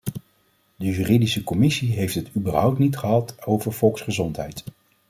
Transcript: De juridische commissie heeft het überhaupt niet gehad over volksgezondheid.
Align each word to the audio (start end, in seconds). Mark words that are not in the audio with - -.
De 0.75 0.85
juridische 0.85 1.43
commissie 1.43 1.91
heeft 1.93 2.15
het 2.15 2.29
überhaupt 2.35 2.77
niet 2.79 2.97
gehad 2.97 3.45
over 3.45 3.73
volksgezondheid. 3.73 4.63